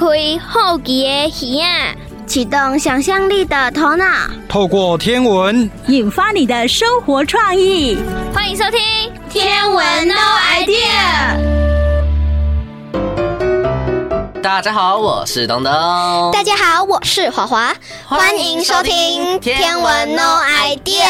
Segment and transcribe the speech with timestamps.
[0.00, 0.06] 开
[0.38, 1.94] 好奇的耳啊，
[2.26, 4.06] 启动想象力的头脑，
[4.48, 7.98] 透过天文引发你的生活创意。
[8.32, 8.80] 欢迎收听
[9.28, 11.36] 《天文 No Idea》。
[14.42, 15.70] 大家好，我是东东。
[16.32, 17.74] 大家好，我是华华。
[18.06, 21.04] 欢迎收听《天文 No Idea》。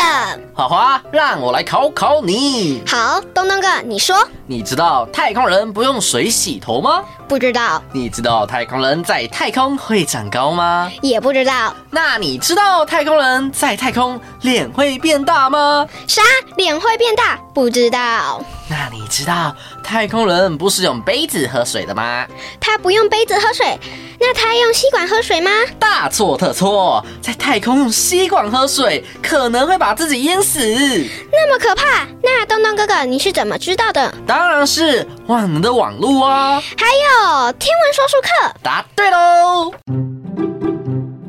[0.53, 2.83] 华华，让我来考考你。
[2.89, 4.17] 好，东东哥，你说。
[4.49, 7.05] 你知道太空人不用水洗头吗？
[7.31, 7.81] 不知道。
[7.93, 10.91] 你知道太空人在太空会长高吗？
[11.01, 11.73] 也不知道。
[11.89, 15.87] 那你知道太空人在太空脸会变大吗？
[16.09, 16.23] 啥？
[16.57, 17.39] 脸会变大？
[17.55, 18.43] 不知道。
[18.69, 22.27] 那你知道太空人不是用杯子喝水的吗？
[22.59, 23.79] 他不用杯子喝水，
[24.19, 25.51] 那他用吸管喝水吗？
[25.79, 30.61] 大错特错，在太空用吸管喝水可能会把自己淹死。
[31.31, 32.09] 那么可怕？
[32.23, 34.13] 那东东哥哥你是怎么知道的？
[34.27, 36.63] 当然是万能的网路啊！
[36.77, 37.20] 还有
[37.59, 38.55] 天文说书课。
[38.63, 39.73] 答对喽！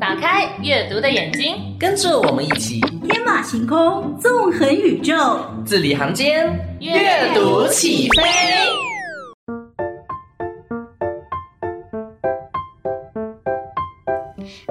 [0.00, 8.22] 打开阅读的眼睛，跟着我们一起天马行空，纵横宇宙，字里行间阅读起飞。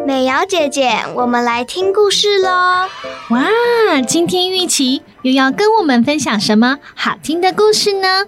[0.06, 2.50] 美瑶姐姐，我们来听故事喽！
[3.30, 8.25] 哇，今天玉琪又要跟我们分享什么好听的故事呢？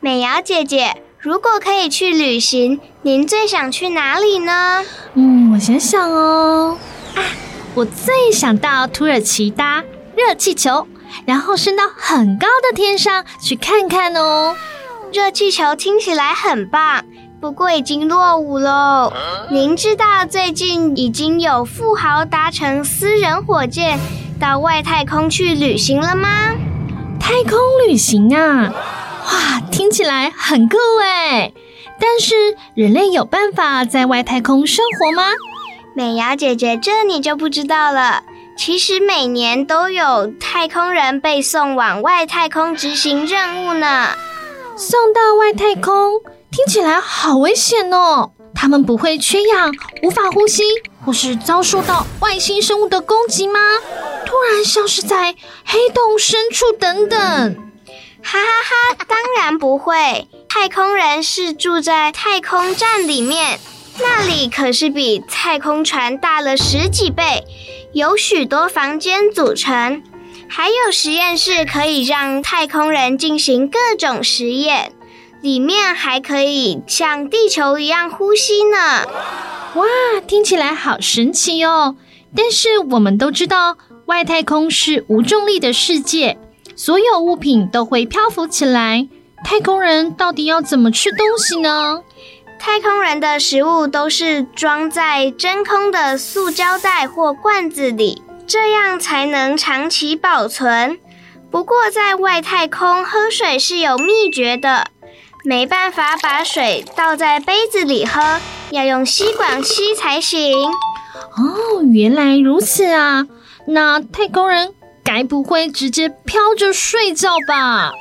[0.00, 4.82] 美瑶姐姐，如果可以去旅行，您最想去哪里呢？
[5.12, 6.78] 嗯，我想想哦，
[7.14, 7.20] 啊，
[7.74, 9.84] 我最想到土耳其搭
[10.16, 10.86] 热气球，
[11.26, 14.56] 然后升到很高的天上去看看哦。
[15.12, 17.04] 热气球听起来很棒。
[17.42, 19.12] 不过已经落伍喽。
[19.50, 23.98] 您知道最近已经有富豪搭乘私人火箭
[24.40, 26.54] 到外太空去旅行了吗？
[27.20, 28.72] 太空旅行啊，
[29.28, 31.52] 哇，听起来很酷哎！
[32.00, 32.34] 但是
[32.74, 35.22] 人类有办法在外太空生活吗？
[35.94, 38.22] 美瑶姐姐，这你就不知道了。
[38.56, 44.08] 其实每年都有太空人被送往外太空执行任务呢。
[44.76, 46.20] 送到外太空？
[46.50, 48.30] 听起来好危险哦！
[48.54, 49.72] 他们不会缺氧、
[50.02, 50.62] 无法呼吸，
[51.04, 53.60] 或是遭受到外星生物的攻击吗？
[54.24, 55.34] 突然消失在
[55.64, 57.67] 黑洞深处等等？
[58.30, 59.04] 哈哈哈！
[59.08, 60.28] 当然不会。
[60.50, 63.58] 太空人是住在太空站里面，
[63.98, 67.44] 那里可是比太空船大了十几倍，
[67.94, 70.02] 有许多房间组成，
[70.46, 74.92] 还有实验室可以让太空人进行各种实验。
[75.40, 79.06] 里面还可以像地球一样呼吸呢！
[79.74, 79.86] 哇，
[80.26, 81.96] 听起来好神奇哦！
[82.36, 86.36] 但是我们都知道，外太空是无重力的世界，
[86.78, 89.08] 所有物品都会漂浮起来。
[89.44, 92.04] 太空人到底要怎么吃东西呢？
[92.56, 101.00] 太空人的食物都是装在真空的塑胶袋或罐子里，这样才能长期保存。
[101.50, 104.86] 不过，在外太空喝水是有秘诀的。
[105.44, 108.38] 没办法把水倒在杯子里喝，
[108.70, 110.70] 要用吸管吸才行。
[111.36, 113.26] 哦，原来如此啊！
[113.66, 114.74] 那太空人
[115.04, 117.92] 该不会直接飘着睡觉吧？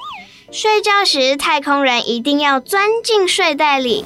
[0.52, 4.06] 睡觉时，太空人一定要钻进睡袋里，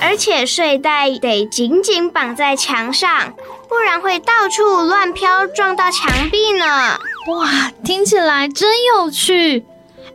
[0.00, 3.32] 而且睡袋得紧紧绑在墙上，
[3.68, 6.98] 不然会到处乱飘，撞到墙壁呢。
[7.28, 9.64] 哇，听起来真有趣！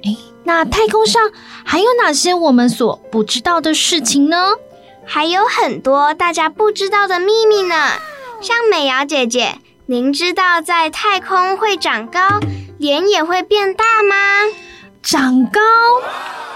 [0.03, 1.31] 哎，那太空上
[1.63, 4.53] 还有哪些我们所不知道的事情呢？
[5.05, 7.93] 还有很多大家不知道的秘密呢。
[8.41, 12.39] 像美瑶姐姐，您知道在太空会长高，
[12.77, 14.15] 脸也会变大吗？
[15.01, 15.59] 长高？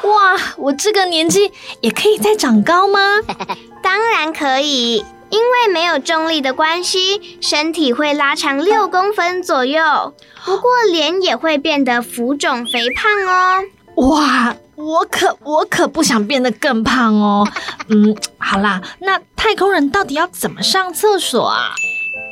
[0.10, 1.52] 哇，我这个年纪
[1.82, 3.00] 也可以再长高吗？
[3.84, 10.14] 当然可以，因为没有重力的关系，身体会拉长六公分左右。
[10.46, 13.64] 不过脸也会变得浮肿肥胖哦。
[14.10, 17.46] 哇，我可我可不想变得更胖哦。
[17.90, 21.72] 嗯，好啦，那太空人到底要怎么上厕所啊？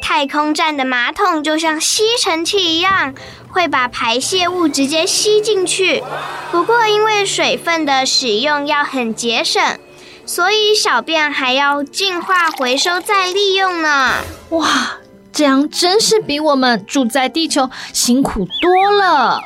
[0.07, 3.15] 太空站的马桶就像吸尘器一样，
[3.49, 6.03] 会把排泄物直接吸进去。
[6.51, 9.79] 不过因为水分的使用要很节省，
[10.23, 14.13] 所以小便还要净化、回收再利用呢。
[14.49, 14.99] 哇！
[15.33, 19.41] 这样真是比我们住在地球辛苦多了。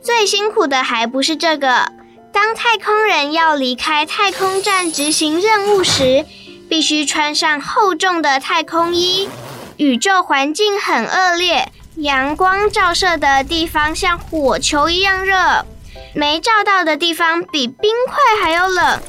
[0.00, 1.90] 最辛苦的还不是这个，
[2.32, 6.24] 当太空人要离开太空站执行任务时，
[6.68, 9.28] 必须穿上厚重的太空衣。
[9.78, 15.66] 宇宙环境很恶劣，阳光照射的地方像火球一样热，
[16.14, 19.00] 没照到的地方比冰块还要冷。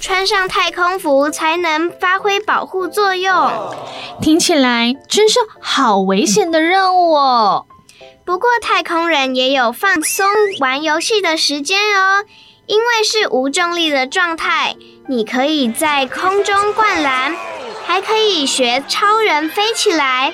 [0.00, 3.50] 穿上太空服才能发挥保护作用。
[4.20, 7.66] 听起来真是好危险的任务哦。
[8.24, 10.26] 不过太空人也有放松
[10.60, 12.24] 玩游戏的时间哦，
[12.68, 14.76] 因为是无重力的状态，
[15.08, 17.34] 你可以在空中灌篮，
[17.86, 20.32] 还可以学超人飞起来，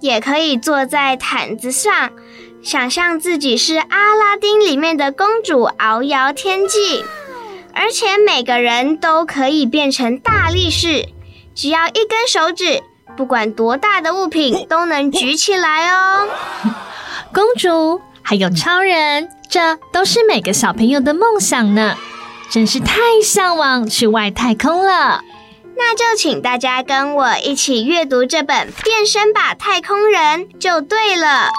[0.00, 2.12] 也可以坐在毯子上，
[2.62, 7.04] 想象自己是阿拉丁里面的公主，遨游天际。
[7.74, 11.08] 而且每个人都可以变成大力士，
[11.56, 12.84] 只要一根手指，
[13.16, 16.28] 不管多大的物品都能举起来哦。
[17.34, 21.96] 公主还有超人，这都是每个小朋友的梦想呢，
[22.50, 25.22] 真是太向往去外太空了。
[25.76, 31.50] 那就请大家跟我一起阅读这本《变身吧，太空人》就对了。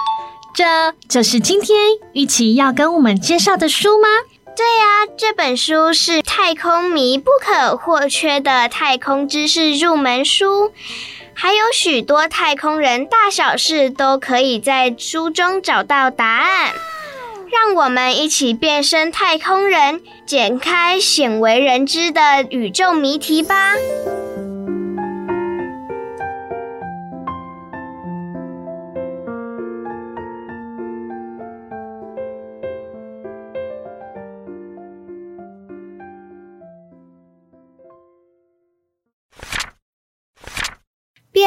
[0.54, 1.76] 这就是今天
[2.14, 4.08] 玉琪要跟我们介绍的书吗？
[4.56, 10.72] 对呀，这本书是太空迷不可或缺的太空知识入门书，
[11.38, 16.72] 还有许多太空人大小事都可以在书中找到答案。
[17.52, 23.74] 让我们一起变身太空人，解开鲜为人知的宇宙谜题吧。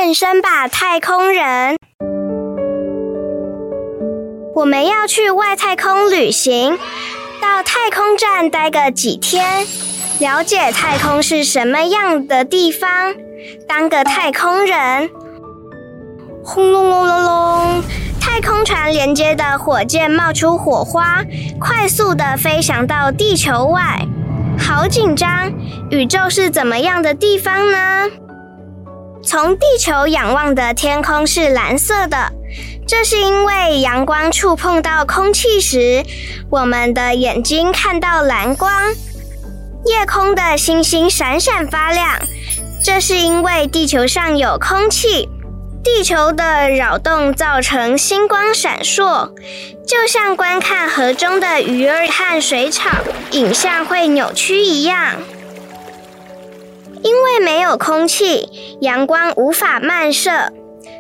[0.10, 1.78] 变身吧，太空人！
[4.56, 6.80] 我们要去外太空旅行，
[7.40, 9.68] 到太空站待个几天，
[10.18, 13.14] 了解太空是什么样的地方，
[13.68, 15.12] 当个太空人。
[16.44, 17.84] 轰隆隆隆隆，
[18.20, 21.24] 太空船连接的火箭冒出火花，
[21.60, 24.08] 快速的飞翔到地球外。
[24.58, 25.54] 好紧张！
[25.92, 28.08] 宇宙是怎么样的地方呢？
[29.24, 32.32] 从地球仰望的天空是蓝色的，
[32.88, 36.04] 这是因为阳光触碰到空气时，
[36.50, 38.72] 我们的眼睛看到蓝光。
[39.86, 42.20] 夜空的星星闪闪发亮，
[42.84, 45.30] 这是因为地球上有空气，
[45.84, 49.32] 地球的扰动造成星光闪烁，
[49.86, 52.90] 就像观看河中的鱼儿和水草，
[53.32, 55.16] 影像会扭曲一样。
[57.04, 60.52] 因为没有空气，阳光无法漫射，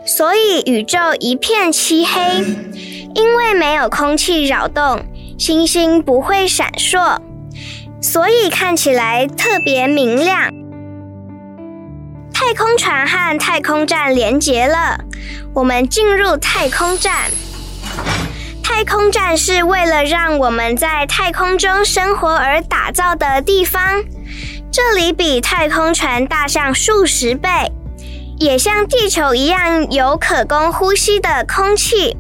[0.06, 2.44] 所以宇宙一片漆黑。
[3.16, 5.04] 因为没有空气扰动，
[5.38, 7.18] 星星不会闪烁，
[8.00, 10.54] 所以看起来特别明亮。
[12.31, 15.04] 太空船和太空站连接了，
[15.56, 17.31] 我们进入太空站。
[18.63, 24.04] 太空站是为了让我们在太空中生活而打造的地方。
[24.71, 27.50] 这里比太空船大上数十倍，
[28.38, 32.16] 也像地球一样有可供呼吸的空气。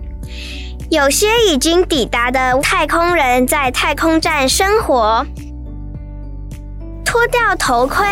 [0.89, 5.23] 有些已经抵达的太空人在太空站生活，
[7.05, 8.05] 脱掉头盔，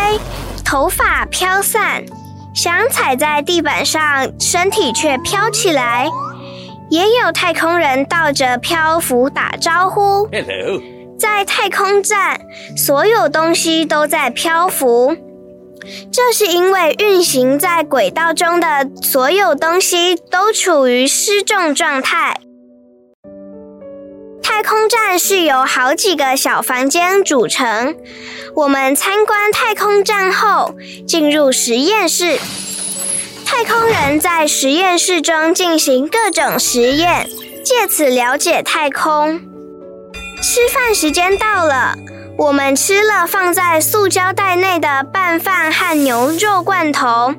[0.64, 2.04] 头发飘散，
[2.54, 6.08] 想踩在地板上，身体却飘起来。
[6.90, 10.30] 也有太空人倒着漂浮打招呼。
[11.18, 12.40] 在太空站，
[12.76, 15.16] 所有东西都在漂浮，
[16.12, 22.40] 这是因为运行在轨道中的所有东西都处于失重状态。
[24.44, 27.96] 太空站是由好几个小房间组成。
[28.56, 30.74] 我们参观太空站后，
[31.08, 32.40] 进入实验室。
[33.46, 37.28] 太空人在实验室中进行各种实验，
[37.64, 39.42] 借此了解太空。
[40.42, 41.96] 吃饭时间到了，
[42.38, 47.34] 我们吃了放在塑胶袋内的拌饭和牛肉罐头，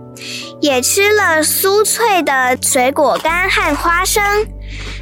[0.61, 4.23] 也吃了酥脆的水果干和花生。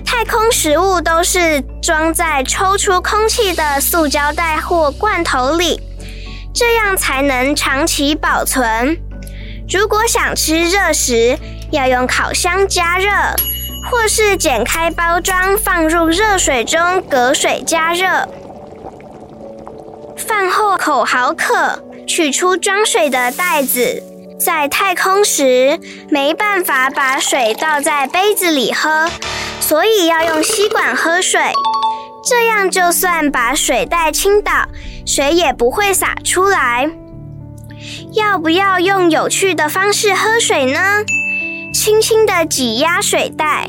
[0.05, 5.81] 太空食物都是装在抽出空气的塑胶袋或罐头里，
[6.55, 8.97] 这样才能长期保存。
[9.69, 11.37] 如果想吃热食，
[11.73, 13.11] 要用烤箱加热。
[13.91, 18.07] 或是剪开包装，放入热水中隔水加热。
[20.17, 24.03] 饭后口好渴，取出装水的袋子。
[24.39, 25.79] 在太空时，
[26.11, 29.09] 没办法把水倒在杯子里喝，
[29.61, 31.41] 所以要用吸管喝水。
[32.23, 34.53] 这样就算把水袋倾倒，
[35.07, 36.91] 水也不会洒出来。
[38.13, 40.81] 要不要用有趣的方式喝水呢？
[41.77, 43.69] 轻轻地挤压水袋，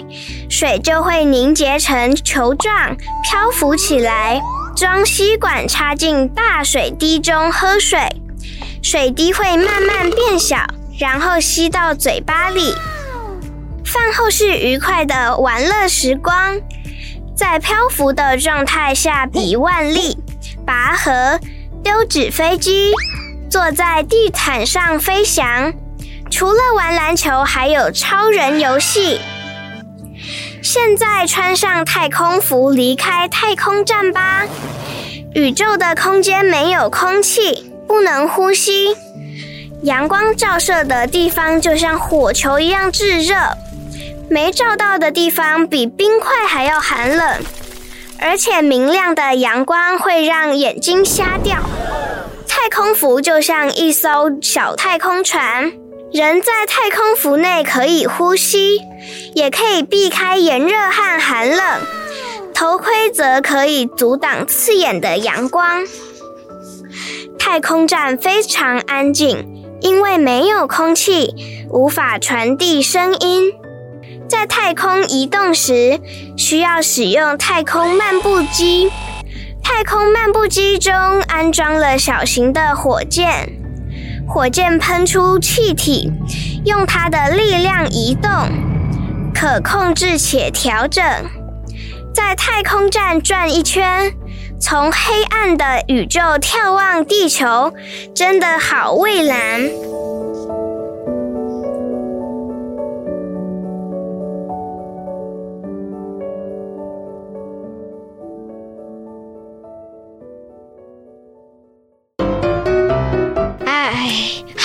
[0.50, 4.42] 水就会凝结成球状，漂浮起来。
[4.78, 8.00] 装吸管插进大水滴中喝水，
[8.82, 10.58] 水滴会慢慢变小，
[10.98, 12.74] 然后吸到嘴巴里。
[13.84, 16.62] 饭后是愉快的玩乐时光，
[17.36, 20.18] 在漂浮的状态下比腕力、
[20.66, 21.40] 拔河、
[21.84, 22.94] 丢纸飞机，
[23.50, 25.74] 坐在地毯上飞翔。
[26.30, 29.20] 除了玩篮球，还有超人游戏。
[30.62, 34.46] 现在穿上太空服，离开太空站吧。
[35.34, 38.96] 宇宙的空间没有空气，不能呼吸。
[39.84, 43.36] 阳光照射的地方就像火球一样炙热，
[44.30, 47.40] 没照到的地方比冰块还要寒冷。
[48.20, 51.58] 而且明亮的阳光会让眼睛瞎掉。
[52.48, 55.72] 太空服就像一艘小太空船。
[56.14, 58.80] 人在太空服内可以呼吸，
[59.34, 61.82] 也可以避开炎热和寒冷。
[62.54, 65.86] 头盔则可以阻挡刺眼的阳光。
[67.38, 69.46] 太空站非常安静，
[69.82, 71.36] 因为没有空气，
[71.70, 73.52] 无法传递声音。
[74.30, 76.00] 在太空移动时，
[76.38, 78.90] 需要使用太空漫步机。
[79.62, 80.94] 太空漫步机中
[81.28, 83.57] 安装了小型的火箭。
[84.28, 86.12] 火箭喷出气体，
[86.66, 88.30] 用它的力量移动，
[89.34, 91.04] 可控制且调整。
[92.14, 94.12] 在太空站转一圈，
[94.60, 97.74] 从黑暗的宇宙眺望地球，
[98.14, 99.62] 真的好蔚蓝。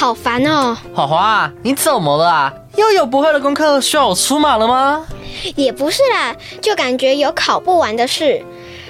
[0.02, 0.76] 好烦哦！
[0.92, 2.52] 华华，你怎么了啊？
[2.75, 5.06] 又有不会的功课需要我出马了吗？
[5.54, 8.44] 也不是啦，就感觉有考不完的事。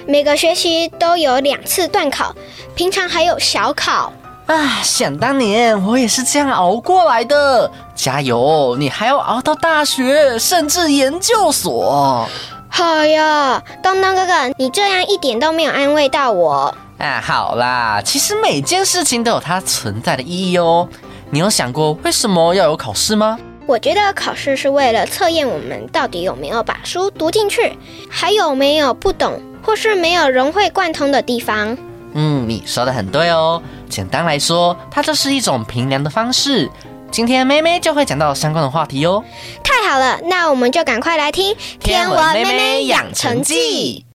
[0.07, 2.33] 每个学期都有两次段考，
[2.73, 4.11] 平常还有小考。
[4.47, 7.69] 啊，想当年我也是这样熬过来的。
[7.93, 12.27] 加油，你还要熬到大学，甚至研究所。
[12.69, 16.73] 好呀，东东哥哥，你这样一点都没有安慰到我。
[16.99, 20.87] 啊，好啦，其实每件事情都有它存在的意义哦。
[21.33, 23.39] 你有想过为什么要有考试吗？
[23.65, 27.75] 我觉得考试是为了测验我们到底有没有把书读进去，
[28.07, 31.75] 还有没有不懂或是没有融会贯通的地方。
[32.13, 33.59] 嗯，你说的很对哦。
[33.89, 36.69] 简单来说，它就是一种评量的方式。
[37.09, 39.23] 今天妹妹就会讲到相关的话题哦。
[39.63, 44.05] 太好了，那我们就赶快来听《天文妹妹养成记》。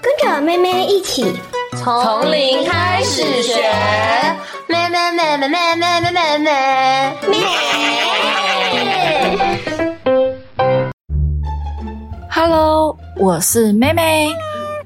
[0.00, 1.34] 跟着妹妹一起
[1.78, 3.54] 从零开始学，
[4.68, 6.48] 妹妹妹妹妹妹妹妹妹
[7.28, 7.38] 妹。
[12.28, 14.28] Hello，我是妹妹，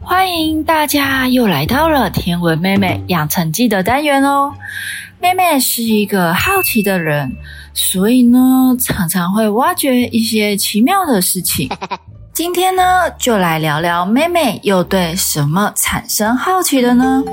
[0.00, 4.52] 欢迎大家又来到了天文妹妹养成记的单元哦。
[5.19, 7.37] 妹妹是一个好奇的人，
[7.75, 11.69] 所以呢，常常会挖掘一些奇妙的事情。
[12.37, 17.25] 今天呢，就来聊聊妹妹又对什么产生好奇的呢？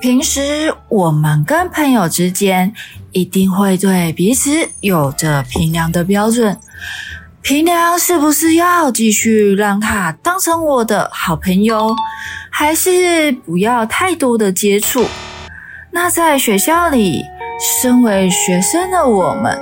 [0.00, 2.74] 平时我们跟朋友之间
[3.12, 6.58] 一定会对彼此有着评量的标准，
[7.40, 11.94] 评量是不是要继续让他当成我的好朋友，
[12.50, 15.06] 还是不要太多的接触？
[15.92, 17.22] 那在学校里，
[17.60, 19.56] 身为学生的我们，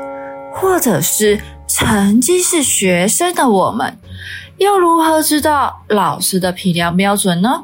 [0.54, 3.99] 或者是曾经是学生的我们。
[4.58, 7.61] 又如何知道老师的评量标准呢？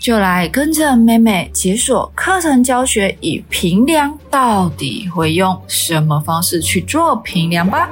[0.00, 7.90] 就来跟着妹妹解锁课程教学与评量，到底会用什么方式去做评量吧。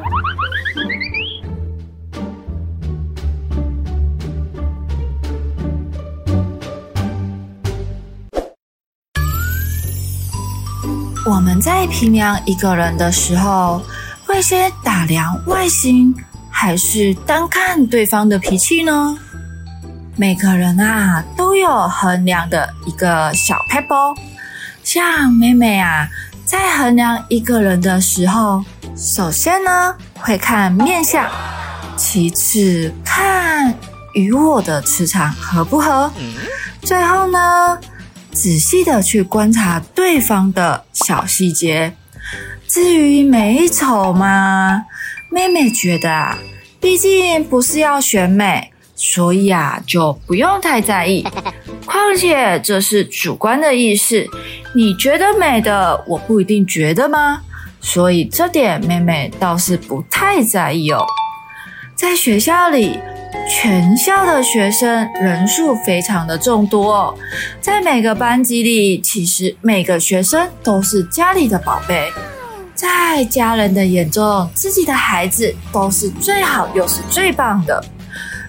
[11.28, 13.82] 我们在评量一个人的时候，
[14.24, 16.14] 会先打量外形。
[16.66, 19.16] 还是单看对方的脾气呢？
[20.16, 23.94] 每个人啊都有衡量的一个小撇步。
[24.82, 26.08] 像妹妹啊，
[26.44, 28.64] 在衡量一个人的时候，
[28.96, 31.30] 首先呢会看面相，
[31.96, 33.72] 其次看
[34.14, 36.10] 与我的磁场合不合，
[36.82, 37.78] 最后呢
[38.32, 41.94] 仔细的去观察对方的小细节。
[42.66, 44.82] 至于美丑嘛。
[45.28, 46.38] 妹妹觉得啊，
[46.86, 51.26] 毕竟不是要选美，所以啊就不用太在意。
[51.84, 54.24] 况且这是主观的意识，
[54.72, 57.40] 你觉得美的，我不一定觉得吗？
[57.80, 61.04] 所以这点妹妹倒是不太在意哦。
[61.96, 63.00] 在学校里，
[63.50, 67.18] 全校的学生人数非常的众多哦，
[67.60, 72.12] 在每个班级里，其实每个学生都是家里的宝贝，
[72.76, 77.82] 在家人的眼中，自己的孩子都是最好又是最棒的。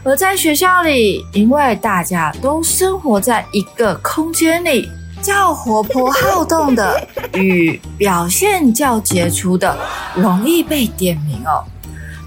[0.03, 4.89] 而在学校里，因为大家都生活在一个空间里，
[5.21, 9.77] 较活泼好动的与表现较杰出的，
[10.13, 11.63] 容易被点名哦。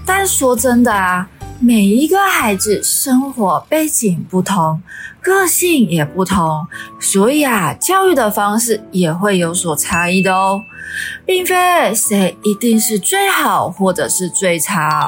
[0.03, 1.27] 但说真的啊。
[1.63, 4.81] 每一个孩子生活背景不同，
[5.21, 6.65] 个性也不同，
[6.99, 10.59] 所以啊，教育的方式也会有所差异的哦，
[11.23, 15.07] 并非谁一定是最好或者是最差，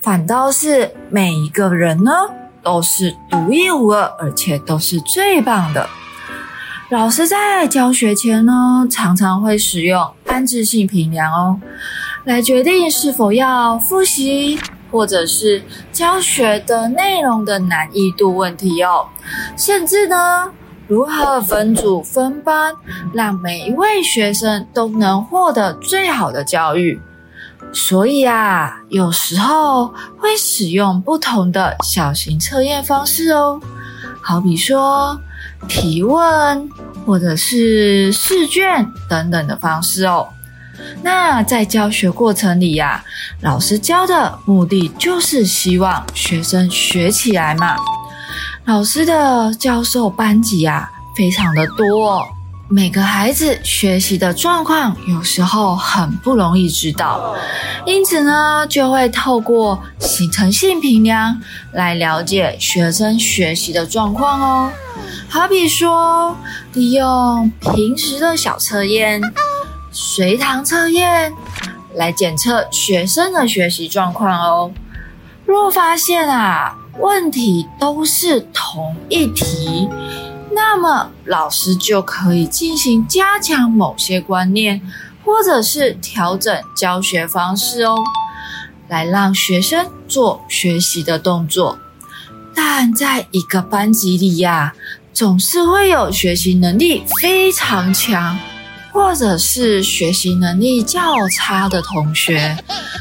[0.00, 2.10] 反倒是每一个人呢
[2.62, 5.86] 都是独一无二，而且都是最棒的。
[6.88, 11.60] 老师在教学前呢，常常会使用安置性评量哦，
[12.24, 14.58] 来决定是否要复习。
[14.94, 15.60] 或者是
[15.90, 19.04] 教学的内容的难易度问题哦，
[19.56, 20.48] 甚至呢，
[20.86, 22.72] 如何分组分班，
[23.12, 27.00] 让每一位学生都能获得最好的教育。
[27.72, 33.60] 所以啊，有时候会使用不同的小型测验方式哦，
[34.22, 35.18] 好比说
[35.66, 36.70] 提问，
[37.04, 40.28] 或者是试卷等等的方式哦。
[41.02, 43.04] 那在教学过程里呀、
[43.40, 47.76] 老师教的目的就是希望学生学起来嘛。
[48.64, 52.22] 老师的教授班级啊，非常的多哦，
[52.68, 57.36] 每个孩子学习的状况有时候很不容易知道，
[57.84, 61.38] 因此呢，就会透过形成性评量
[61.72, 64.72] 来了解学生学习的状况哦。
[65.28, 66.34] 好比说，
[66.72, 69.20] 利用平时的小测验。
[69.96, 71.32] 随堂测验
[71.94, 74.72] 来检测学生的学习状况哦。
[75.46, 79.88] 若发现啊，问题都是同一题，
[80.50, 84.82] 那么老师就可以进行加强某些观念，
[85.24, 87.96] 或者是调整教学方式哦，
[88.88, 91.78] 来让学生做学习的动作。
[92.52, 94.74] 但在一个班级里呀，
[95.12, 98.36] 总是会有学习能力非常强。
[98.94, 102.56] 或者是学习能力较差的同学，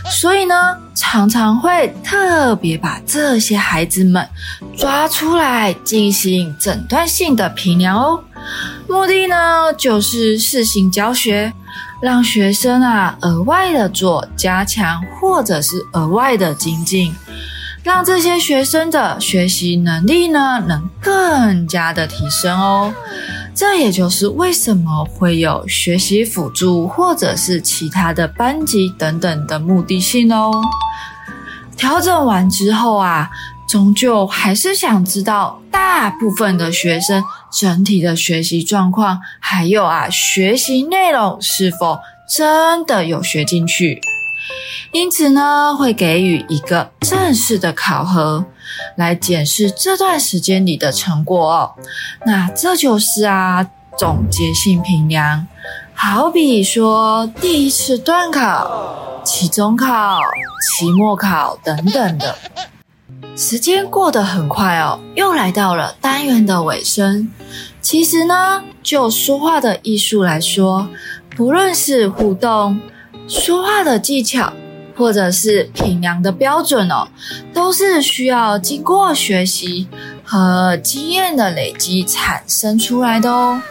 [0.10, 0.56] 所以呢，
[0.96, 4.28] 常常会特别把这些孩子们
[4.76, 8.20] 抓出来进行诊断性的评量哦。
[8.90, 11.54] 目的呢，就是试行教学，
[12.02, 17.14] 让学生啊额外的做加强，或者是额外的精进，
[17.84, 22.92] 让这些学生的学习能力呢能更加的提升哦。
[23.56, 30.52] 这也就是为什么会有学习辅助或者是其他的班级等等的目的性哦。
[31.78, 33.30] 调整完之后啊，
[33.70, 44.02] 终究还是想知道大部分的学生整体的学习状况，还有啊学习内容是否真的有学进去。
[44.92, 48.46] 因此呢，会给予一个正式的考核，
[48.96, 51.74] 来检视这段时间里的成果哦。
[52.26, 55.48] 那这就是啊，总结性评量。
[55.94, 60.20] 好比说，第一次段考、期中考、
[60.78, 62.36] 期末考等等的。
[63.36, 67.32] 时间过得很快哦，又来到了单元的尾声。
[67.82, 70.88] 其实呢，就说话的艺术来说，
[71.36, 72.80] 不论是互动、
[73.28, 74.54] 说话的技巧。
[74.96, 77.08] 或者是品量的标准哦，
[77.54, 79.88] 都是需要经过学习
[80.24, 83.62] 和经验的累积产生出来的哦。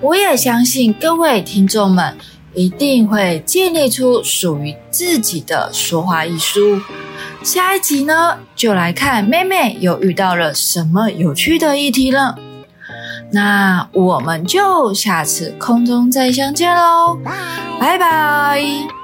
[0.00, 2.16] 我也相信各位听众们
[2.54, 6.80] 一定会建立出属于自己的说话艺术。
[7.42, 12.36] 下一集呢，就来看妹妹又遇到了什么有趣的议题了。
[13.30, 17.18] 那我们就下次空中再相见喽，
[17.78, 18.97] 拜拜。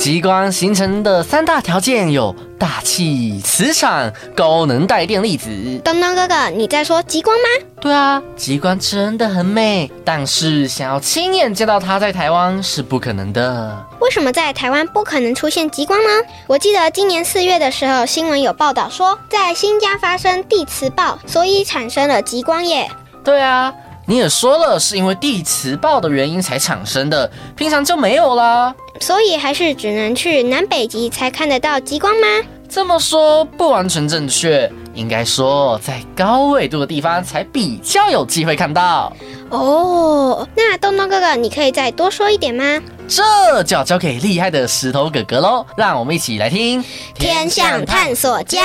[0.00, 5.50] 极光形成的三大条件有大气、磁场、高能带电粒子。
[5.84, 7.66] 东东哥哥，你在说极光吗？
[7.82, 13.86] 对啊，极光真的很美，但是想要亲眼见到它在台湾是不可能的。
[14.00, 16.08] 为什么在台湾不可能出现极光呢？
[16.46, 22.90] 我记得今年四月的时候，新闻有报道说，在新疆发生地磁暴，所以产生了极光耶。
[23.22, 23.70] 对啊。
[24.06, 28.74] 你也说了，是因为地磁暴的原因才产生的，平常就没有啦。
[29.00, 32.26] 所以还是只能去南北极才看得到极光吗？
[32.68, 39.12] 这么说不完全正确，应该说在高纬度的地方才比较有机会看到。
[39.48, 42.80] 哦，那东东哥哥，你可以再多说一点吗？
[43.08, 45.66] 这就要交给厉害的石头哥哥喽！
[45.76, 46.80] 让我们一起来听
[47.14, 48.60] 《天象探索家》，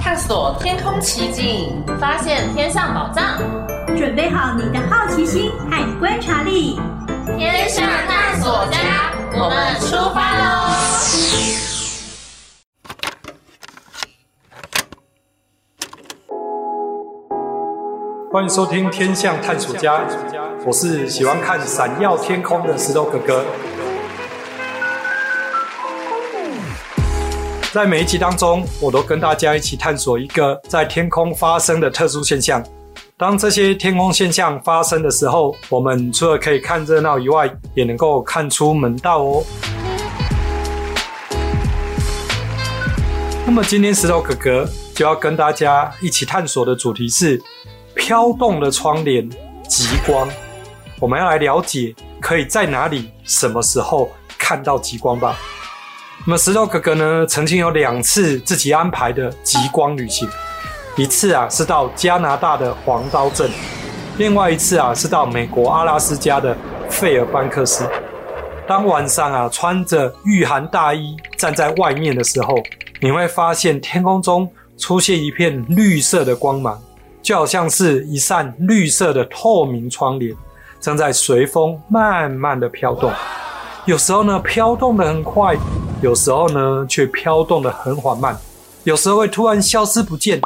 [0.00, 3.42] 探索天空奇景，发现天象宝藏，
[3.98, 6.78] 准备好你的好奇心和观察力。
[7.38, 10.72] 天象探索家，我们出发喽！
[18.32, 19.98] 欢迎收听《天象探索家》，
[20.64, 23.44] 我是喜欢看闪耀天空的石头哥哥。
[27.70, 32.64] 在每一集当中，我都跟大家一起探索一个在天空发生的特殊现象。
[33.18, 39.42] 当这些天空现象发生的时候，我们除了可以看热闹以外，也能够看出门道哦。
[43.46, 47.42] 那么今天石头哥哥就要跟大家一起探索的主题是。
[47.94, 49.26] 飘动的窗帘，
[49.66, 50.28] 极光。
[51.00, 55.34] 我们要来了解，可以在哪里、什么时候看到极光吧。
[56.26, 60.28] 那么石头哥哥呢，曾经有两次自己安排的极光旅行，
[60.96, 63.50] 一次啊是到加拿大的黄刀镇，
[64.16, 66.56] 另外一次啊是到美国阿拉斯加的
[66.88, 67.86] 费尔班克斯。
[68.66, 72.54] 当晚上啊穿着御寒大衣站在外面的时候，
[72.98, 76.80] 你会发现天空中出现一片绿色的光芒。
[77.22, 80.32] 就好像是一扇绿色的透明窗帘，
[80.80, 83.10] 正在随风慢慢的飘动。
[83.84, 85.56] 有时候呢，飘动的很快；
[86.00, 88.38] 有时候呢，却飘动的很缓慢。
[88.84, 90.40] 有时候会突然消失不见，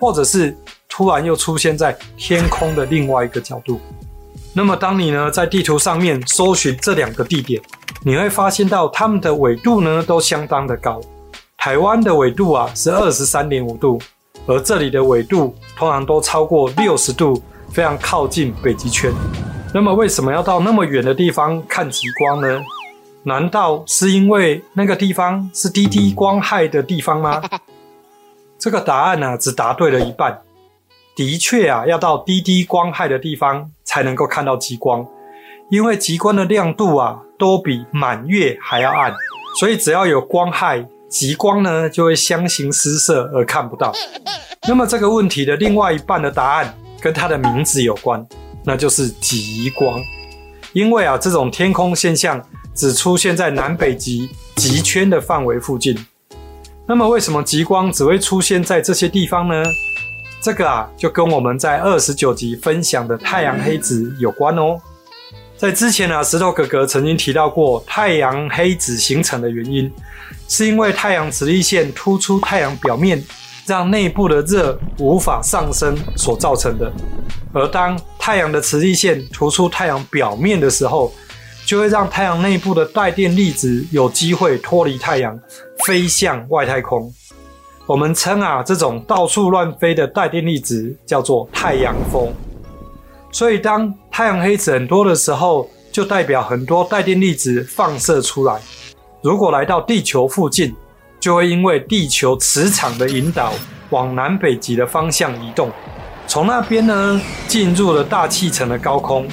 [0.00, 0.56] 或者是
[0.88, 3.78] 突然又出现在天空的另外一个角度。
[4.52, 7.62] 那么，当你呢在地图上面搜寻这两个地点，
[8.02, 11.00] 你会发现到它们的纬度呢都相当的高。
[11.56, 14.00] 台湾的纬度啊是二十三点五度。
[14.46, 19.12] 而这里的纬度通常都超过六十度，非常靠近北极圈。
[19.72, 22.60] 那么为什么要到那么远的地方看极光呢？
[23.22, 27.40] 难道是因为那个地方是低低光害的地方吗？
[28.60, 30.38] 这个答案呢、只答对了一半。
[31.16, 35.06] 的确啊，要到低低光害的地方才能够看到极光，
[35.70, 39.12] 因为极光的亮度啊，都比满月还要暗，
[39.58, 40.86] 所以只要有光害。
[41.08, 43.92] 极光呢，就会相形失色而看不到。
[44.68, 48.24] 那么这个问题的另外一半的答案跟它的名字有关，
[48.62, 50.00] 那就是极光。
[50.72, 52.40] 因为啊，这种天空现象
[52.76, 55.98] 只出现在南北极极圈的范围附近。
[56.90, 59.62] 那么为什么极光只会出现在这些地方呢？
[60.42, 64.76] 这个啊，就跟我们在二十九集分享的太阳黑子有关哦。
[65.56, 69.88] 在之前啊，石头哥哥曾经提到过太阳黑子形成的原因。
[70.48, 73.22] 是因为太阳磁力线突出太阳表面，
[73.66, 76.92] 让内部的热无法上升所造成的。
[77.52, 81.14] 而当太阳的磁力线突出太阳表面的时候，
[81.70, 85.38] 就会让太阳内部的带电粒子有机会脱离太阳，
[85.86, 87.08] 飞向外太空。
[87.86, 92.34] 我们称啊这种到处乱飞的带电粒子叫做太阳风。
[93.30, 98.60] 所以当太阳黑子很多的时候，就代表很多带电粒子放射出来。
[99.22, 100.74] 如果来到地球附近，
[101.20, 103.52] 就会因为地球磁场的引导，
[103.90, 105.70] 往南北极的方向移动。
[106.26, 109.28] 从那边呢，进入了大气层的高空，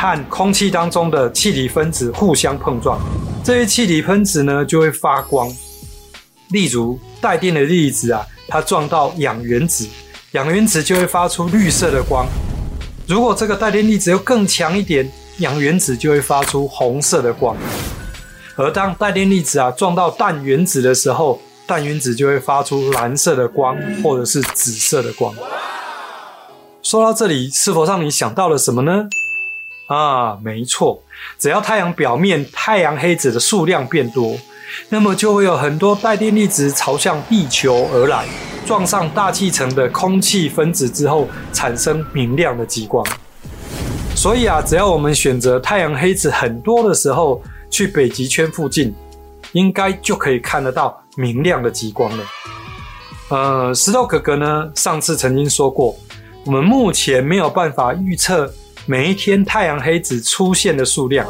[0.00, 3.00] 和空气当中的气体分子互相碰撞。
[3.42, 5.52] 这些气体分子呢，就会发光。
[6.50, 9.88] 例如，带电的粒子啊，它撞到氧原子，
[10.32, 12.26] 氧原子就会发出绿色的光。
[13.08, 17.56] 如果这个带电粒子又更强一点，氧原子就会发出红色的光。
[18.54, 25.34] 而当带电粒子啊撞到氮原子的时候，氮原子就会发出蓝色的光，或者是紫色的光。
[26.82, 29.08] 说到这里，是否让你想到了什么呢？
[29.88, 31.02] 啊，没错，
[31.38, 34.36] 只要太阳表面太阳黑子的数量变多，
[34.90, 38.26] 那么就会有很多带电粒子朝向地球而来，
[38.66, 43.02] 撞上大气层的空气分子之后，产生明亮的极光。
[44.14, 48.94] 所以啊，只要我们选择太阳黑子很多的时候，去北极圈附近，
[49.52, 52.24] 应该就可以看得到明亮的极光了。
[53.30, 55.96] 呃，石头哥哥呢，上次曾经说过，
[56.44, 58.52] 我们目前没有办法预测
[58.90, 61.28] 每一天太阳黑子出现的数量，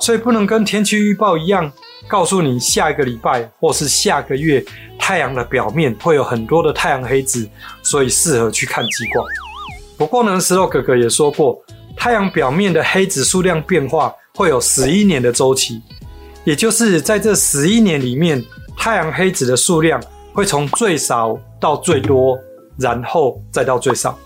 [0.00, 1.68] 所以不能跟天气预报一样，
[2.06, 4.64] 告诉你下一个礼拜或是下个月
[4.96, 7.48] 太阳的表面会有很多的太阳黑子，
[7.82, 9.26] 所以适合去看极光。
[9.96, 11.60] 不过呢，石头哥哥也说过，
[11.96, 14.14] 太阳表面的黑子数量变化。
[14.36, 15.82] 会有十一年的周期，
[16.44, 18.40] 也就是在这十一年里面，
[18.76, 20.00] 太阳黑子的数量
[20.32, 22.38] 会从最少到最多，
[22.78, 24.16] 然后再到最少。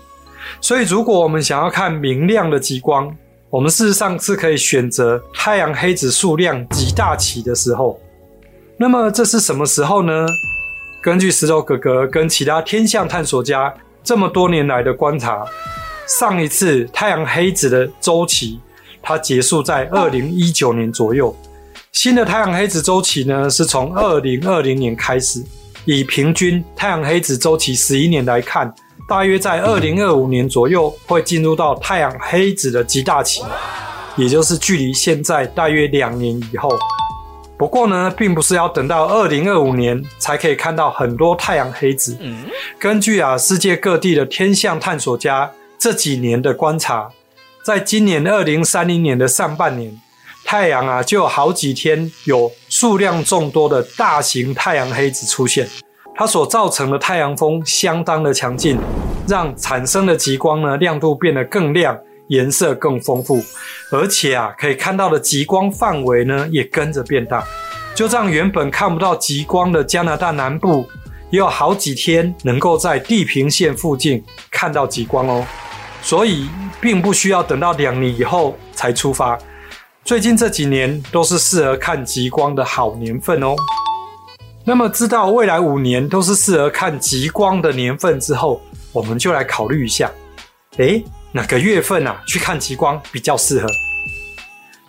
[0.61, 3.13] 所以，如果我们想要看明亮的极光，
[3.49, 7.99] 我们事实上是可以选择太阳黑子数量极大期的时候。
[8.77, 10.25] 那么，这是什么时候呢？
[11.01, 15.45] 根据石头哥哥跟其他天象探索家这么多年来的观察，
[16.07, 18.59] 上一次太阳黑子的周期，
[19.01, 21.35] 它结束在二零一九年左右。
[21.91, 25.43] 新的太阳黑子周期呢，是从二零二零年开始。
[25.85, 28.73] 以平均太阳黑子周期十一年来看，
[29.05, 33.43] 大约在二零二五年左右会进入到太阳黑子的极大期，
[34.15, 36.69] 也就是距离现在大约两年以后。
[37.57, 42.17] 不过呢，并不是要等到二零二五年才可以看到很多太阳黑子。
[42.79, 47.09] 根据啊世界各地的天象探索家这几年的观察，
[47.63, 49.95] 在今年二零三零年的上半年，
[50.45, 55.69] 太阳啊就有好几天有数量众多的大型太阳黑子出现，
[56.15, 58.77] 它所造成的太阳风相当的强劲，
[59.27, 61.97] 让产生的极光呢亮度变得更亮。
[62.27, 63.43] 颜色更丰富，
[63.91, 67.43] 而且啊，可以看到的极光范围呢也跟着变大，
[67.93, 70.87] 就让原本看不到极光的加拿大南部，
[71.31, 75.45] 也有好几天能够在地平线附近看到极光哦。
[76.01, 76.47] 所以，
[76.79, 79.37] 并不需要等到两年以后才出发，
[80.05, 83.53] 最近这几年都是适合看极光的好年份哦。
[84.65, 88.61] 那么，知道未来五年都是适合看极光的年份之后，
[88.93, 90.09] 我们就来考虑一下，
[90.77, 93.67] 诶哪个月份啊去看极光比较适合？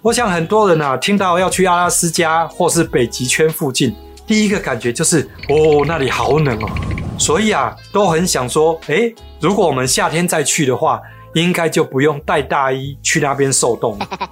[0.01, 3.93] 我想很多人啊听到要去阿拉斯加或是北极圈附近，
[4.27, 6.71] 第一个感觉就是哦，那里好冷哦，
[7.19, 11.01] 所以啊都很想说，诶，如果我们夏天再去的话，
[11.35, 14.31] 应该就不用带大衣去那边受冻了。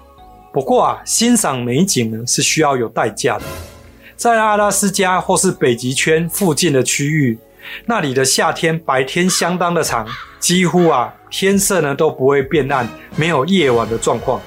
[0.53, 3.45] 不过啊，欣赏美景呢是需要有代价的，
[4.23, 7.37] 在阿拉斯加或是北极圈附近的区域，
[7.87, 10.07] 那里的夏天白天相当的长。
[10.39, 14.41] 几乎啊，天色呢都不会变暗，没有夜晚的状况。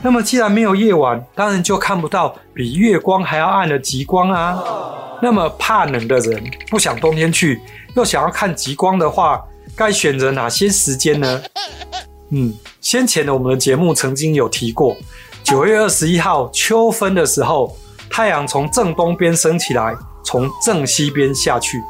[0.00, 4.58] 那么既然没有夜晚，当然就看不到比月光还要暗的极光啊。
[5.20, 7.60] 那么怕冷的人不想冬天去，
[7.96, 9.38] 又想要看极光的话，
[9.76, 11.42] 该选择哪些时间呢？
[12.30, 14.96] 嗯，先前的我们的节目曾经有提过，
[15.42, 17.76] 九月二十一号秋分的时候，
[18.16, 21.82] 太阳从正东边升起来，从正西边下去。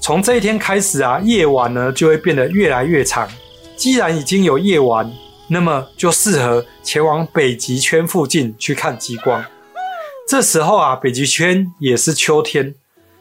[0.00, 3.28] 从这一天开始啊，夜晚呢就会变得越来越长。
[3.76, 5.12] 既然已经有夜晚，
[5.48, 9.44] 那么就适合前往北极圈附近去看极光。
[10.26, 12.74] 这时候啊，北极圈也是秋天，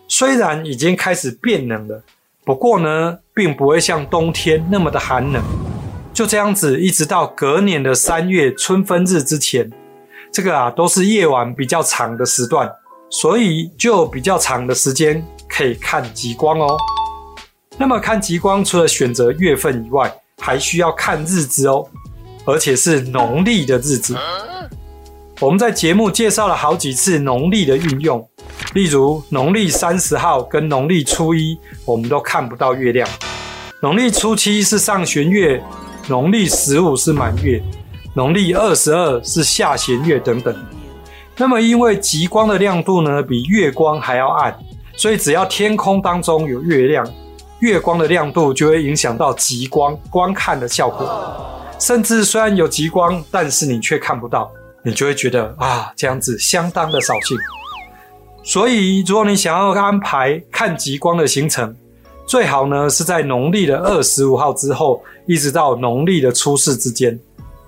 [0.08, 2.02] 虽然已经开始变冷了，
[2.46, 5.44] 不过呢，并不会像冬天那么的寒冷。
[6.14, 9.70] 就这样子，一直到隔年的三月春分日之前，
[10.34, 12.68] 这个啊都是夜晚比较长的时段，
[13.12, 15.24] 所以就比较长的时间。
[15.56, 16.76] 可以看极光哦。
[17.78, 21.86] 那么看极光，除了选择月份以外，还需要看日子哦，
[22.44, 24.18] 而且是农历的日子。
[25.40, 28.28] 我们在节目介绍了好几次农历的运用，
[28.74, 33.08] 例如农历三十号跟农历初一，我们都看不到月亮；
[33.80, 35.62] 农历初七是上弦月，
[36.08, 37.62] 农历十五是满月，
[38.14, 40.56] 农历二十二是下弦月等等。
[41.36, 44.56] 那么因为极光的亮度呢，比月光还要暗。
[44.96, 47.04] 所以，只要天空当中有月亮，
[47.62, 51.10] 月光的亮度就会影响到极光观看的效果。
[51.80, 54.52] 甚至虽然有极光，但是你却看不到，
[54.84, 57.36] 你就会觉得啊，这样子相当的扫兴。
[58.44, 61.76] 所以，如果你想要安排看极光的行程，
[62.28, 67.20] 最好呢是在农历的二十五号之后，一直到农历的初四之间，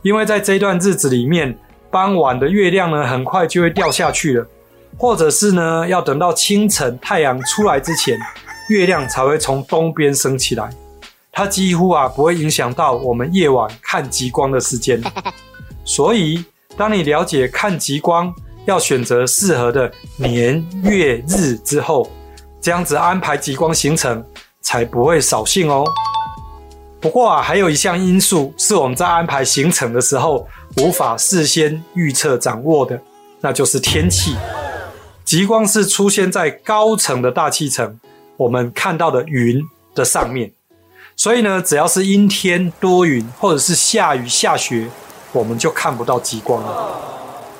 [0.05, 1.57] 因为在这段日子里面，
[1.89, 4.47] 傍晚的月亮呢，很快就会掉下去了。
[4.95, 8.15] 或者是呢，要等到清晨太阳出来之前，
[8.69, 10.69] 月亮才会从东边升起来。
[11.31, 15.01] 它几乎啊不会影响到我们夜晚看极光的时间。
[15.83, 16.45] 所以，
[16.77, 18.31] 当你了解看极光
[18.65, 22.07] 要选择适合的年月日之后，
[22.61, 24.23] 这样子安排极光行程
[24.61, 25.83] 才不会扫兴哦。
[27.05, 32.99] 不过啊，还有一项因素是我们在安排行程的时候无法事先预测掌握的，
[33.41, 34.35] 那就是天气。
[35.23, 37.99] 极光是出现在高层的大气层，
[38.37, 39.61] 我们看到的云
[39.93, 40.51] 的上面。
[41.15, 44.87] 所以呢，只要是阴天多云，或者是下雨下雪，
[45.31, 46.99] 我们就看不到极光了。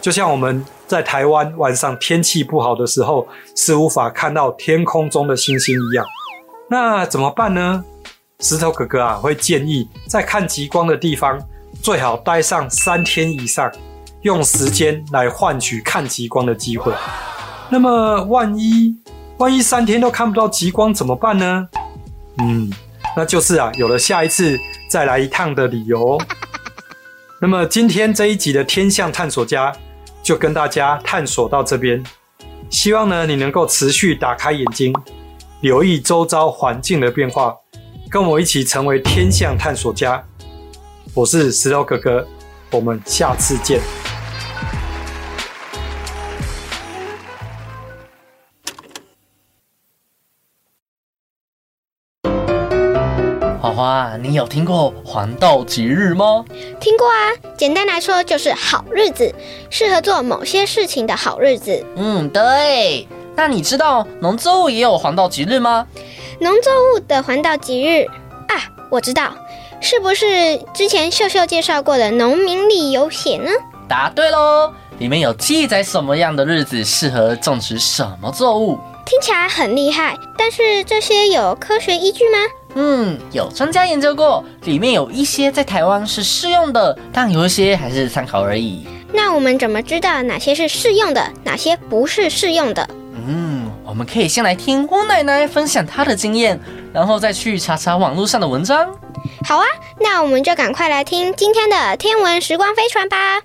[0.01, 6.03] 就像我们在台湾晚上天气不好的时候，是无法看到天空中的星星一样。
[6.67, 7.86] 那怎么办呢？
[8.39, 11.39] 石头哥哥啊，会建议在看极光的地方，
[11.82, 13.71] 最好待上三天以上，
[14.21, 16.93] 用时间来换取看极光的机会。
[17.69, 18.95] 那么，万一
[19.38, 21.67] 万一三天都看不到极光怎么办呢？
[22.39, 22.69] 嗯，
[23.15, 26.19] 那就是啊，有了下一次再来一趟的理由。
[27.41, 29.71] 那么今天这一集的天象探索家
[30.21, 32.04] 就跟大家探索到这边，
[32.69, 34.93] 希望呢你能够持续打开眼睛，
[35.62, 37.56] 留意周遭环境的变化，
[38.09, 40.23] 跟我一起成为天象探索家。
[41.13, 42.27] 我是石头哥哥，
[42.71, 43.79] 我们下次见。
[53.59, 56.45] 花花，你有听过黄道吉日吗？
[56.79, 59.33] 听过啊，简单来说就是好日子，
[59.69, 61.83] 适合做某些事情的好日子。
[61.95, 63.07] 嗯，对。
[63.37, 65.85] 那你知道农作物也有黄道吉日吗？
[66.39, 68.06] 农作物的黄道吉日
[68.48, 69.34] 啊，我知道，
[69.80, 73.50] 是不是之前秀秀介绍过的农民历有写呢？
[73.88, 78.78] 答对喽，里面有记载什么样的日子适合种植什么作物。
[79.06, 82.38] 听起来很厉害，但是这些有科学依据吗？
[82.74, 88.86] 嗯，有专家研究过，里面有一些在台湾是适用的，但有一些还是参考而已。
[89.13, 92.89] 那我们怎么知道哪些是适用的，哪些不是适用的？
[93.95, 96.60] 嗯，我们可以先来听汪奶奶分享她的经验，
[96.93, 98.86] 然后再去查查网络上的文章。
[99.47, 99.65] 好啊，
[100.01, 103.39] 那我们就赶快来听今天的天文时光飞船吧。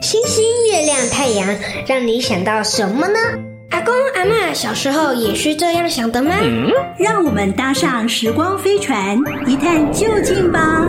[0.00, 3.18] 星星、月亮、太阳，让你想到什么呢？
[3.72, 6.36] 阿公阿嬷小时候也是这样想的吗？
[6.40, 10.86] 嗯，让我们搭上时光飞船，一探究竟吧！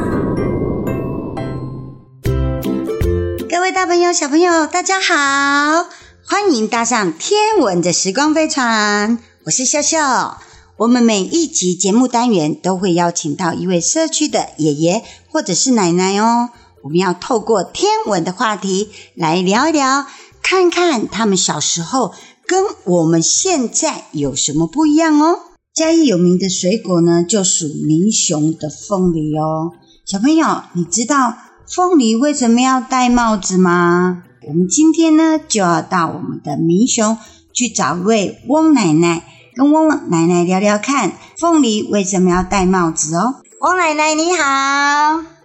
[3.49, 5.87] 各位大朋友、小朋友，大家好，
[6.25, 10.39] 欢迎搭上天文的时光飞船，我是笑笑。
[10.77, 16.49] 我们每一集节目单元都会邀请到一位社区的爷爷或者是奶奶哦，
[16.81, 20.05] 我们要透过天文的话题来聊一聊，
[20.41, 22.13] 看看他们小时候。
[22.45, 25.39] 跟我们现在有什么不一样哦？
[25.73, 29.71] 嘉义有名的水果呢，就属民雄的凤梨哦。
[30.05, 34.23] 小朋友，你知道凤梨为什么要戴帽子吗？
[34.47, 37.17] 我们今天呢，就要到我们的民雄
[37.53, 39.23] 去找一位翁奶奶，
[39.55, 43.41] 跟翁奶奶聊聊看，凤梨为什么要戴帽子哦。
[43.61, 44.43] 翁奶奶你好，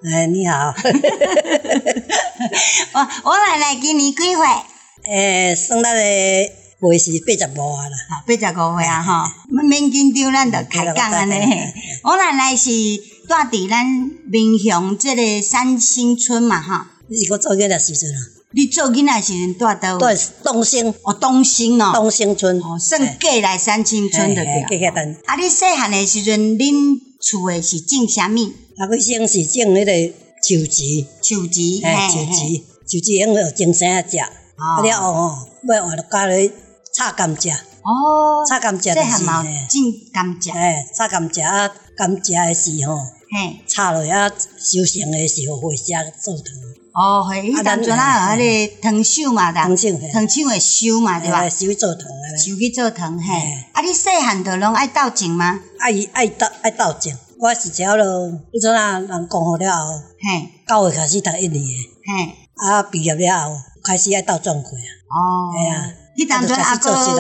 [0.05, 0.75] 哎，你好，
[2.95, 4.45] 我翁奶奶今年几岁？
[5.07, 6.01] 呃，生那个。
[6.81, 9.29] 岁是八十五啊啦，八十五岁啊哈，
[9.69, 11.35] 免紧张，咱就开讲安尼。
[12.05, 13.85] 我奶奶是住伫咱
[14.31, 16.87] 民雄这个三星村嘛哈。
[17.09, 18.38] 你是我做囡仔时阵啊？
[18.53, 19.99] 你做囡仔时阵住佗？
[19.99, 20.95] 对，东兴。
[21.03, 21.93] 哦，东兴哦。
[21.95, 22.59] 东兴村。
[22.61, 24.79] 哦，算过来三清村的对。
[24.79, 25.17] 过遐等。
[25.27, 28.39] 啊，你细汉的时阵，恁厝的是种啥物？
[28.79, 31.07] 啊，我先是种迄个树枝。
[31.23, 31.81] 树枝。
[31.85, 34.19] 嘿，树枝，树枝用了种生食。
[34.19, 34.83] 哦。
[34.83, 36.51] 了后吼，要换了加咧。
[36.91, 42.97] 插甘蔗哦，插甘蔗就是种甘蔗，哎，插甘蔗啊，甘蔗的时候，
[43.31, 46.45] 嘿，插落啊，收成的时候会写做糖。
[46.95, 51.49] 哦，嘿，迄当阵啊，迄个糖手嘛，糖手，糖手会收嘛，对吧？
[51.49, 53.35] 收去做糖，收去做糖，嘿。
[53.73, 55.61] 啊，你细汉就拢爱斗种吗？
[55.79, 58.05] 爱爱斗爱斗种，我是只要咯，
[58.53, 61.63] 迄阵啊，人讲好了后，嘿，九月开始读一年，
[62.05, 64.89] 嘿，啊，毕业了后开始爱斗种过啊。
[65.11, 65.93] 哦，哎呀。
[66.17, 67.17] 迄当阵阿哥读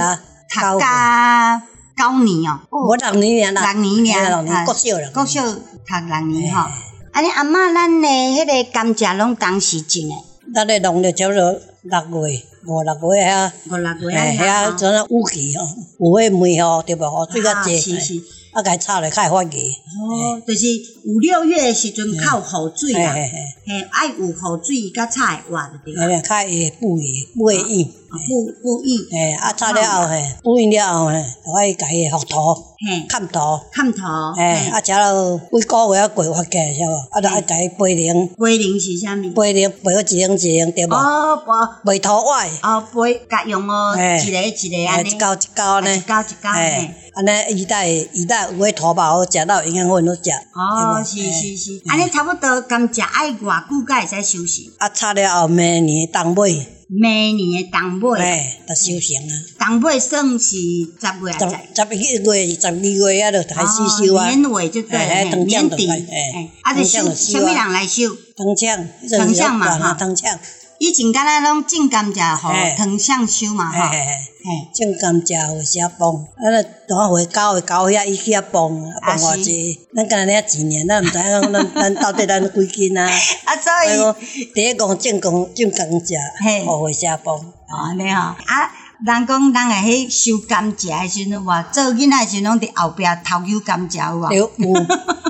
[0.80, 1.62] 甲
[1.96, 5.44] 九年哦，我六年啦，六年尔，啊，国小啦，国小
[5.88, 6.68] 读六年吼。
[7.12, 10.24] 安尼阿嬷，咱的迄个甘蔗拢当时种诶？
[10.54, 15.66] 咱咧农历差不多六月，五六月啊，五六月啊，遐阵啊雨季吼，
[15.98, 17.00] 有迄梅吼，对无？
[17.26, 18.22] 雨水较济。
[18.52, 19.50] 啊，该插咧较会发芽。
[19.50, 20.66] 哦，就是
[21.06, 25.94] 五六月诶时阵较有雨水啦，嘿，爱有雨水甲插会活着对。
[25.96, 28.98] 哎呀，较会补叶，补叶叶，补补叶。
[29.10, 32.54] 嘿，啊插了后嘿，补完了后嘿，就爱家己覆土，
[32.86, 33.38] 嘿，砍土，
[33.72, 34.02] 砍土。
[34.36, 36.94] 嘿，啊，食了几个月啊，过发芽，晓无？
[37.10, 38.28] 啊，就爱家己培灵。
[38.36, 39.30] 培灵是啥物？
[39.34, 40.94] 培灵培个一灵一灵对无？
[40.94, 41.42] 哦，
[41.84, 42.48] 培土歪。
[42.62, 45.10] 哦，培甲用哦，一个一个安尼。
[45.10, 45.96] 一高一高呢？
[45.96, 46.52] 一高一高。
[46.52, 46.90] 嘿。
[47.14, 50.30] 安尼，伊代伊代有诶土包好食，到营养分好食。
[50.54, 54.72] 哦，是是是，安尼差不多甘食爱偌久才会使收成？
[54.78, 56.64] 啊，插了后明年冬尾。
[56.88, 58.18] 明年的冬尾。
[58.20, 59.32] 哎，就收成啊。
[59.58, 61.38] 冬尾算是十月啊？
[61.38, 61.44] 十
[61.88, 64.28] 十一月、十二月啊，就开始收啊。
[64.28, 65.88] 年尾就对，年底。
[65.88, 68.08] 哎，啊，就收，什么人来收？
[68.36, 68.88] 糖厂。
[69.18, 69.94] 糖厂嘛，哈。
[69.94, 70.38] 糖厂。
[70.78, 73.88] 以前敢若拢种甘蔗，吼，糖上收嘛，吼。
[73.90, 78.70] 嘿，种甘蔗有时啊帮，啊那大岁九回九岁啊，伊去啊帮，
[79.04, 83.04] 帮偌济，咱干那领几年，咱毋知影咱 咱到底咱几斤啊？
[83.44, 86.14] 啊，所以第一讲种讲种甘蔗，
[86.44, 87.36] 嘿，后岁时啊帮。
[87.36, 88.70] 哦，你好，啊，
[89.04, 94.32] 人讲人诶迄收甘蔗诶时阵，哇，做囡仔诶时阵拢伫后壁偷抠甘蔗有无？
[94.32, 94.74] 有有，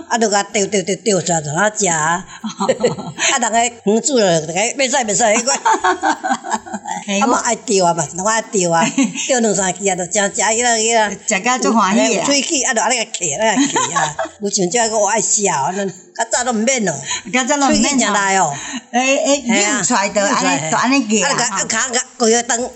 [0.09, 2.25] 啊，着甲丢丢丢丢出来，就哪食啊？
[2.41, 5.53] 啊，人个鱼煮了，个袂使袂使，迄个，
[7.23, 8.83] 啊嘛爱钓啊嘛，我爱钓啊，
[9.29, 12.25] 钓两三支啊，着真食伊个伊个，食甲足欢喜啊！
[12.25, 16.93] 喙齿啊，着安尼个嗑，安尼啊，有像即个我爱笑，安尼较早都毋免咯，
[17.33, 18.53] 较早都毋免食来哦，
[18.91, 19.43] 诶诶，
[19.79, 22.71] 抠出来着安尼，着安尼嗑啊，啊，骹个规个灯， 哦，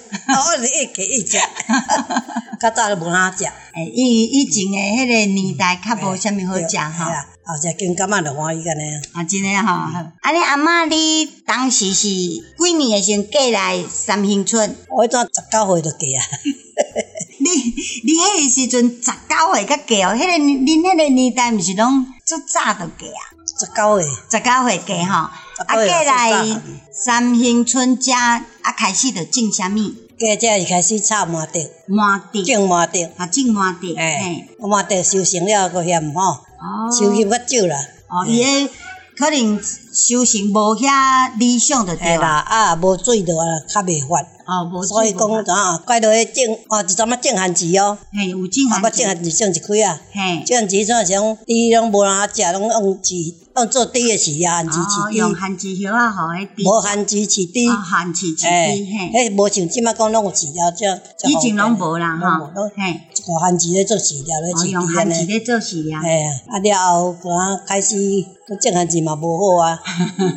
[0.60, 1.38] 你一嗑一食，
[2.60, 7.12] 较早都无哪食， 诶，以以前诶迄个年代较无啥物好食吼。
[7.44, 9.00] 后食金柑仔就欢喜安尼啊！
[9.14, 9.66] 啊，真诶吼！
[10.20, 14.76] 安尼阿嬷，你当时是几年诶时阵嫁来三星村？
[14.88, 16.22] 我迄阵十九岁就嫁啊！
[17.42, 17.48] 你
[18.04, 20.14] 你迄个时阵十九岁才嫁哦？
[20.14, 23.31] 迄个恁迄个年代毋是拢足早就嫁啊？
[23.62, 25.28] 十九岁，十九岁嫁吼！
[25.66, 26.60] 啊，嫁来
[26.92, 29.78] 三兴村遮啊，开始着种啥物？
[30.18, 36.38] 嫁遮是开始插麻竹，麻竹，种麻竹，啊，种麻竹，嘿，麻竹收成了阁嫌吼。
[36.96, 37.76] 收入较少啦，
[38.08, 38.72] 哦，伊个
[39.16, 45.54] 可能收成无遐理想着对啦，啊，无水着啊，较袂发，哦，无所以讲怎
[45.84, 53.14] 怪落去种，哦，一阵仔种番薯哦，嘿，有种番薯，啊，捌种番薯种一开啊，嘿，种番薯怎啊是讲，伊拢无人食，拢用薯，
[53.54, 60.88] 用做猪诶饲啊，番薯饲猪，用番薯叶啊，互迄底，无番薯饲底，番薯饲猪，嘿，迄无像即摆讲拢有饲料种，
[61.28, 67.28] 以前拢无啦，吼，嘿，个番薯咧做饲料咧饲底安尼，用番薯咧做饲料，嘿啊，啊了后，个
[67.66, 67.96] 开始
[68.60, 69.78] 种番薯嘛无好啊，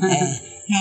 [0.01, 0.19] 嘿。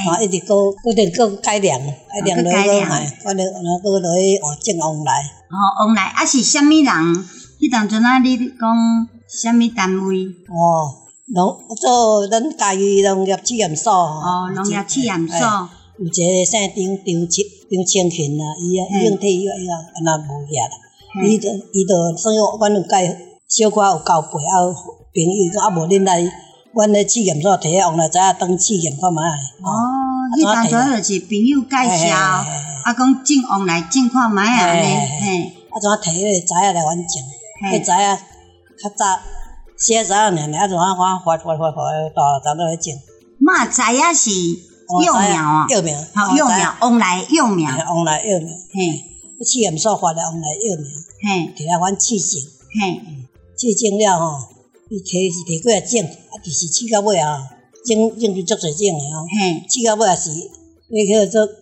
[0.08, 0.16] 啊！
[0.24, 5.12] 一直搁搁定搁改良，改良落去，哎，改良，然后搁落去哦，种旺来。
[5.50, 6.84] 哦，旺来啊是啥物人？
[7.60, 8.48] 迄当阵啊，你讲
[9.28, 10.24] 啥物单位？
[10.48, 13.92] 哦，农做咱家己农业试验所。
[13.92, 15.68] 哦，农业试验所。
[15.96, 20.76] 有一个姓张张清张清群啦，伊啊已经退休，伊啊安那无遐啦。
[21.24, 23.16] 伊就伊就算我阮有介
[23.48, 24.68] 小可有交陪啊
[25.14, 26.30] 朋友，啊无恁来。
[26.74, 29.20] 阮咧试验所摕往来，知影当试验看觅。
[29.62, 29.70] 哦，
[30.36, 34.74] 你当初就是朋友介绍，啊讲种往来种看觅啊，
[35.22, 37.22] 嘿，啊怎啊摕迄个知影来阮种，
[37.70, 38.18] 迄知影
[38.82, 39.06] 较早
[39.76, 41.76] 写知影尔尔，啊怎啊我发发发发
[42.14, 42.92] 大早都来种。
[43.38, 44.30] 嘛知影是
[45.04, 49.02] 幼苗啊，幼苗，好幼苗，往来幼苗，往来幼苗，嘿，
[49.44, 50.86] 试验所发来往来幼苗，
[51.22, 52.40] 嘿，摕来阮试种，
[52.80, 53.02] 嘿，
[53.56, 54.48] 试种了吼。
[54.90, 57.50] 伊摕是摕过来种，啊，就是试到尾啊，
[57.84, 59.26] 种种就足侪种诶吼。
[59.26, 60.30] 嘿，试到尾也是，
[60.90, 61.52] 迄叫做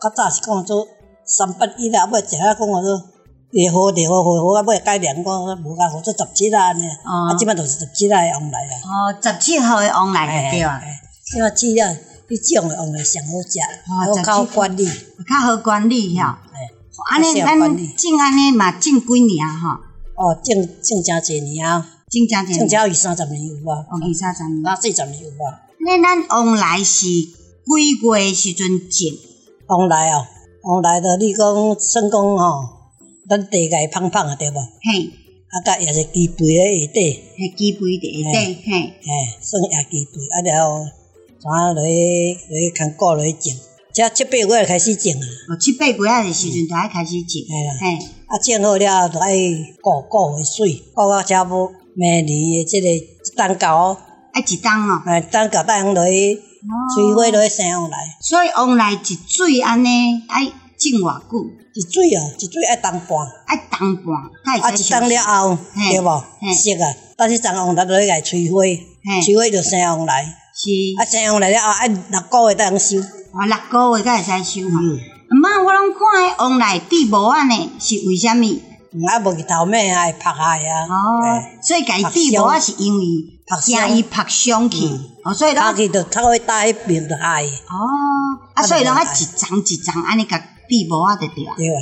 [0.00, 0.88] 较早是讲做
[1.26, 3.09] 三八一啦，尾食啊讲话做
[3.52, 6.84] 地好地好好好，啊尾改良讲无甲好做十七啦安尼。
[7.04, 7.28] 哦。
[7.30, 8.74] 啊，即摆就是十七啦诶往来啊。
[8.84, 10.80] 哦，十七号诶往来就对啊。
[11.24, 11.96] 即摆试了，
[12.28, 13.58] 迄种诶往来上好食，
[13.90, 16.26] 哦，较好管理，较好管理吼。
[16.26, 16.70] 哎。
[17.10, 19.58] 安尼咱种安尼嘛种几年啊？
[19.58, 19.68] 吼。
[20.30, 21.84] 哦，种种诚侪年啊。
[22.10, 25.62] 种正正，种只有二三十年有啊，哦，二三十年，啊，四十年有啊。
[25.78, 27.26] 那咱往来是几
[28.02, 29.16] 月时阵种？
[29.66, 30.26] 往来哦，
[30.64, 31.46] 往来的你讲
[31.78, 32.79] 算讲吼，
[33.30, 34.54] 咱地界芳芳啊，对无？
[34.58, 35.06] 嘿，
[35.50, 39.10] 啊，甲也是基肥咧下底，嘿，基肥伫下底，嘿，嘿，
[39.40, 40.84] 算也基肥，啊，然后
[41.38, 43.54] 怎落去落去看果落去种，
[43.94, 45.26] 才七八月开始种啊。
[45.48, 49.32] 哦，七八月啊，时阵就爱开始种，嘿啦，嘿，啊，种好了就爱
[49.80, 51.72] 顾顾个水，顾到差不多。
[51.94, 53.00] 明年诶，即个一
[53.36, 53.96] 冬高，
[54.32, 56.34] 爱一冬哦，哎，冬高带往落去，
[56.94, 57.96] 水花落去生往来。
[58.20, 59.88] 所以往来一水安尼
[60.26, 60.50] 爱
[60.80, 61.46] 种偌久？
[61.72, 64.16] 一水哦，一水爱冬半，爱冬半，
[64.60, 66.04] 啊，一冬了后，对无？
[66.04, 68.62] 熟啊，但是冬往来落去来催花，
[69.24, 70.24] 催花就生往来。
[70.52, 70.68] 是，
[70.98, 72.98] 啊，生往来了后爱六个月才能收。
[72.98, 74.80] 啊，六个月才会使收嘛？
[74.80, 78.60] 毋嘛，我拢看迄往来地无安尼，是为虾米？
[79.08, 80.88] 啊，无去头尾啊，拍害啊！
[80.88, 83.04] 哦，所以家己无啊，是因为
[83.62, 84.84] 惊伊拍伤去，
[85.24, 87.44] 哦，所以拢拍去就头尾搭迄边就害。
[87.44, 87.78] 哦，
[88.54, 91.52] 啊，所以拢爱一层一层安尼甲地无啊，就对啊。
[91.56, 91.74] 对嘿。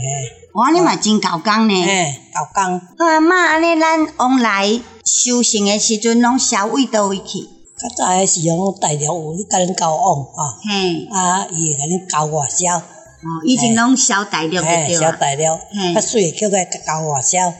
[0.54, 1.84] 哇，你嘛真够工呢。
[1.84, 2.80] 嘿，够工。
[2.80, 7.40] 好嘛，安尼咱往来修行的时阵，拢销位倒位去。
[7.78, 10.56] 较早诶时阵，大条有甲恁交往啊。
[10.64, 11.06] 嘿。
[11.12, 12.78] 啊，伊会甲恁交外销。
[12.78, 15.58] 哦，以前拢销大料个对啊，销大料，
[15.94, 17.52] 较水诶，叫个交外销，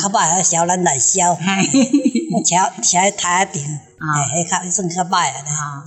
[0.00, 5.82] 较歹啊销咱来销，车车喺台顶， 诶，迄较算较歹啊，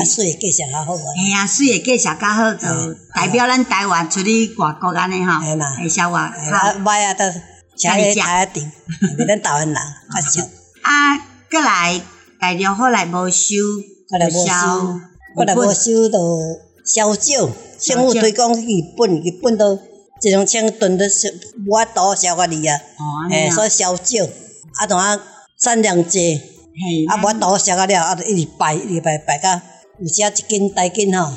[0.00, 5.40] 啊水诶价钱较好啊，哎呀，水诶价钱较好就代表咱台湾出去外国安尼吼，
[5.82, 8.70] 会销外，啊歹啊，都车喺台顶，
[9.16, 10.42] 比咱台湾人较少。
[10.82, 11.18] 啊，
[11.50, 12.00] 过来
[12.40, 13.54] 大陆后来无收，
[14.08, 15.00] 过来无收，
[15.34, 17.50] 过来无收就销少。
[17.80, 19.78] 政府推广日本，日本都
[20.22, 21.28] 一种青炖的烧，
[21.66, 22.76] 无法度烧甲哩啊，
[23.30, 24.24] 诶，所以烧少，
[24.80, 25.16] 啊，同啊
[25.60, 26.40] 产量济，
[27.08, 29.60] 啊，无法度烧甲了，啊，就一直摆，一直摆，摆到
[30.00, 31.32] 有时啊一斤大斤吼，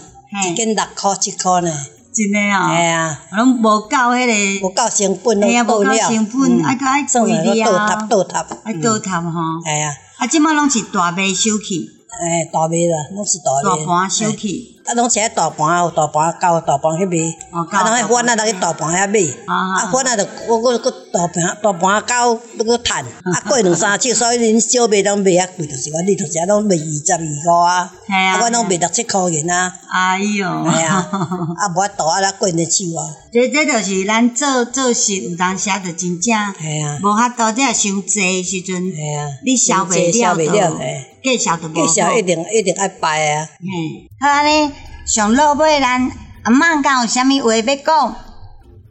[0.50, 1.72] 一斤六箍七箍呢。
[2.14, 4.26] 真诶哦，吓啊，拢无够迄
[4.60, 11.88] 个，无够成本，吓啊，无够成本，啊搁爱贵哩啊，倒塌倒塌，爱倒塌吼，哎啊，啊，即摆拢是大卖小气，
[12.22, 14.81] 哎，大卖啦，拢是大卖，大盘收去。
[14.86, 17.18] 啊，拢是喺大盘，有大盘交，大盘去卖。
[17.52, 19.20] 啊，人喺粉啊，人去大盘遐买。
[19.46, 22.98] 啊，粉啊，着我我我大盘大盘交，要搁趁。
[22.98, 27.92] 啊，过两三尺，所以恁小卖拢卖遐贵，着是讲你着是拢卖二十二箍啊。
[28.08, 28.34] 系啊。
[28.34, 29.74] 啊，我拢卖六七箍银啊。
[29.90, 30.66] 哎哟。
[30.72, 31.10] 系啊。
[31.58, 33.06] 啊，无法度啊，咱过年手啊。
[33.32, 36.22] 这这着是咱做做事有当时着真正。
[36.22, 37.00] 系啊。
[37.02, 38.92] 无法度，这伤济时阵。
[38.92, 39.28] 系啊。
[39.46, 40.80] 你销袂了都。
[41.24, 41.86] 计销都无好。
[41.86, 43.48] 计销一定一定爱败啊。
[43.60, 44.10] 嗯。
[44.20, 44.72] 好啊咧。
[45.14, 46.10] 上落尾，咱
[46.44, 48.16] 阿嬷敢有啥物话要讲？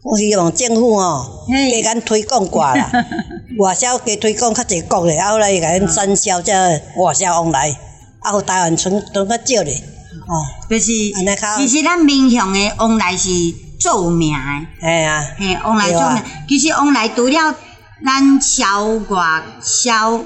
[0.03, 1.47] 我希望政府哦，
[1.83, 2.91] 加咱推广挂啦，
[3.59, 6.53] 外销加推广较济国咧，啊，后来甲咱产销这
[6.99, 7.75] 外销往来，
[8.21, 9.83] 啊，互台湾村都较少咧，
[10.29, 13.31] 哦，就是安尼较，其实咱闽雄诶往来是
[13.81, 17.55] 做有名诶，嘿啊，嘿，往来做名，其实往来除了
[18.05, 20.21] 咱销外销。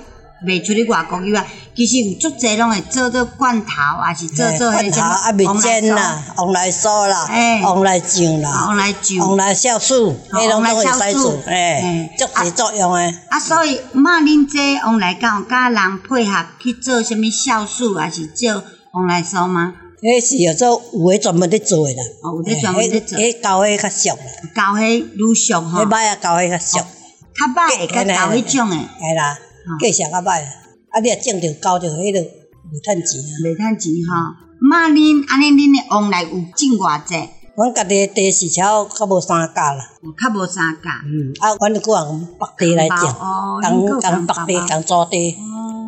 [0.47, 7.29] 卖出去外国以外，其实有足侪拢会做做罐头，啊是做做迄种啊，蜜饯啦，往来酥啦，
[7.63, 13.15] 往来酱啦，往来酱，往来酵素，迄拢都会使做，诶，足侪作用诶。
[13.29, 19.75] 啊，所以妈恁这往来敢有甲人配合去做啥物酵素，啊是做往来酥吗？
[20.03, 24.09] 迄是要做有诶专门咧做诶啦，哦，有咧专门咧做，迄交迄较俗。
[24.11, 24.17] 啦，
[24.55, 29.39] 交迄愈俗吼，迄歹啊，交迄较俗，较歹个交迄种诶，系啦。
[29.81, 30.43] 计上较歹，
[30.91, 31.01] 啊！
[31.03, 33.33] 你若种着交着，迄个袂趁钱啊！
[33.43, 34.35] 袂趁钱吼。
[34.61, 37.15] 妈恁安尼，恁诶往来有种偌济？
[37.57, 39.85] 阮家己地是超较无三甲啦，
[40.21, 41.03] 较无三甲。
[41.05, 43.15] 嗯，啊，阮着搁用北地来种，
[43.63, 45.37] 共共北地共租地，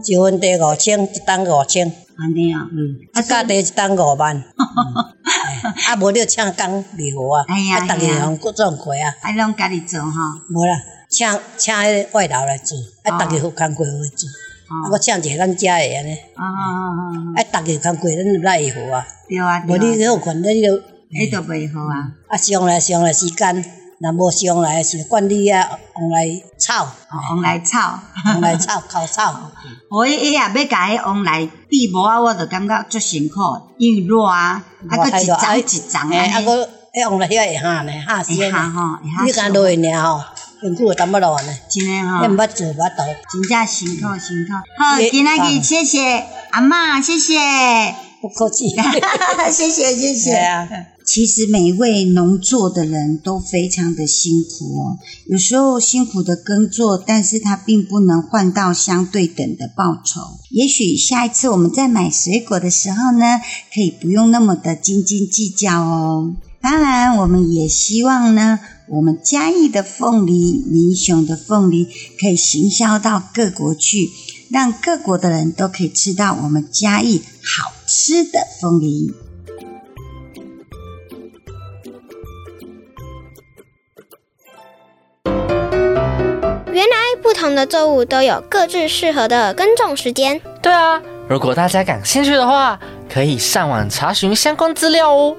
[0.05, 1.93] 一分地五千，一担五千。
[2.19, 4.37] 安尼啊，嗯，一甲地一担五万。
[5.89, 10.11] 啊，无你请工袂好啊，啊，逐个用各种过啊，啊，拢家己做吼。
[10.51, 10.96] 无啦。
[11.09, 11.27] 请
[11.57, 14.29] 请迄个外劳来做，啊，逐个有工课会做，
[14.69, 17.03] 啊，我请一个咱家诶安尼，啊啊啊
[17.37, 20.73] 啊，逐个有工课，咱就来会好啊，对啊，无你有权，你就，
[21.13, 23.65] 迄就袂好啊，啊，上来上来时间，
[24.01, 26.29] 若无上来是管理啊，往来
[26.59, 26.87] 吵，
[27.31, 29.53] 往来吵，往来吵， 口吵，
[29.91, 33.35] 我伊伊也要甲迄往来比无啊，我就感觉足辛苦，
[33.79, 40.21] 因为热啊，啊，佫一张一张诶，啊，佫迄往来遐会下呢，吓死呢，你敢落去尔吼？
[40.61, 44.53] 辛苦淡薄落呢，真诶吼，你毋捌做捌倒，真正辛苦辛苦。
[44.79, 46.25] 好，今仔日谢谢。
[46.51, 47.35] 阿嬷，谢谢，
[48.23, 48.71] 不客气，
[49.53, 50.33] 谢谢谢谢。
[51.05, 54.99] 其实每一位农作的人都非常的辛苦哦，
[55.29, 60.21] 有时候辛苦的耕作，但是他并不能换到相对等的报酬。
[60.51, 63.41] 也许下一次我们在买水果的时候呢，
[63.73, 66.35] 可以不用那么的斤斤计较哦。
[66.69, 68.59] 当然，我们也希望呢。
[68.89, 71.87] 我们嘉义的凤梨，民雄的凤梨
[72.21, 74.11] 可以行销到各国去，
[74.51, 79.15] 让各国的人都可以吃到我们嘉义好吃的凤梨。
[86.73, 90.41] 原来不同的作物都有各自适合的耕种时间。
[90.61, 92.77] 对啊，如果大家感兴趣的话，
[93.09, 95.37] 可以上网查询相关资料哦。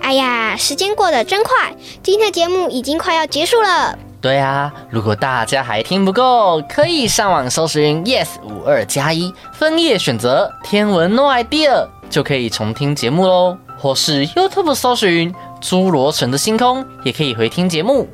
[0.00, 3.98] 哎呀，时间过得真快，今天的节目已经快要结束了。
[4.20, 13.56] 对啊，如果大家还听不够，可以上网搜寻 Yes 五二加一，分页选择天文 No idea，就可以重听节目喽。
[13.78, 18.08] 或是 YouTube 搜寻侏罗城的星空，也可以回听节目。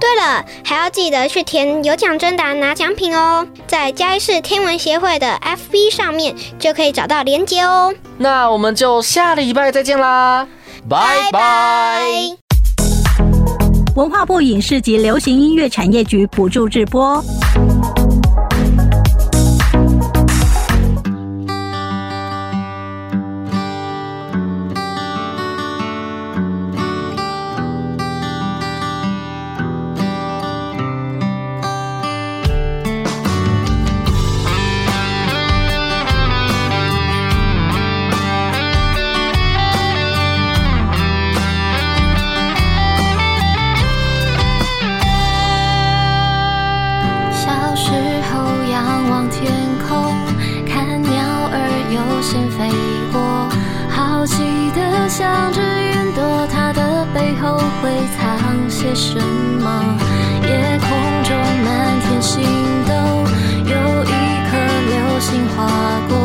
[0.00, 7.94] 对了，还要记得去填有奖征答拿奖品哦，在嘉义市天文协会的 FB 上面就可以找到连结哦。
[8.18, 10.46] 那我们就下礼拜再见啦。
[10.86, 12.02] 拜拜！
[13.96, 17.24] 文化部影视及流行音乐产业局补助直播。
[52.24, 52.70] 先飞
[53.12, 53.20] 过，
[53.90, 54.42] 好奇
[54.74, 59.20] 的想着云朵它的背后会藏些什
[59.60, 59.98] 么。
[60.42, 60.88] 夜空
[61.22, 62.42] 中满天星
[62.88, 62.94] 斗，
[63.66, 64.08] 有一
[64.48, 64.56] 颗
[64.88, 65.68] 流星划
[66.08, 66.23] 过。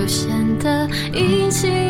[0.00, 1.89] 就显得已经。